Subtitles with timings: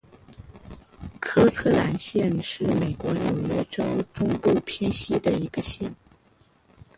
[1.19, 5.95] 科特兰县是美国纽约州中部偏西的一个县。